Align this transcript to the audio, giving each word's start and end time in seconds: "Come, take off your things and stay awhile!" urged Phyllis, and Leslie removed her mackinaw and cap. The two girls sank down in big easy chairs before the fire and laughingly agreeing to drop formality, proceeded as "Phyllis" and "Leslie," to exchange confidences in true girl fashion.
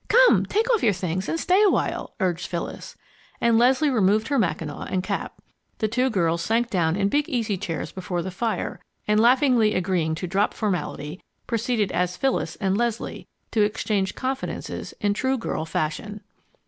"Come, 0.07 0.47
take 0.47 0.67
off 0.73 0.81
your 0.81 0.93
things 0.93 1.29
and 1.29 1.39
stay 1.39 1.61
awhile!" 1.61 2.15
urged 2.19 2.47
Phyllis, 2.47 2.95
and 3.39 3.59
Leslie 3.59 3.91
removed 3.91 4.29
her 4.29 4.39
mackinaw 4.39 4.85
and 4.85 5.03
cap. 5.03 5.35
The 5.77 5.87
two 5.87 6.09
girls 6.09 6.41
sank 6.41 6.71
down 6.71 6.95
in 6.95 7.07
big 7.07 7.29
easy 7.29 7.55
chairs 7.55 7.91
before 7.91 8.23
the 8.23 8.31
fire 8.31 8.79
and 9.07 9.19
laughingly 9.19 9.75
agreeing 9.75 10.15
to 10.15 10.25
drop 10.25 10.55
formality, 10.55 11.21
proceeded 11.45 11.91
as 11.91 12.17
"Phyllis" 12.17 12.55
and 12.55 12.75
"Leslie," 12.75 13.27
to 13.51 13.61
exchange 13.61 14.15
confidences 14.15 14.95
in 15.01 15.13
true 15.13 15.37
girl 15.37 15.65
fashion. 15.65 16.21